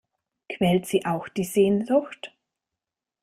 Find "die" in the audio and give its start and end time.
1.29-1.43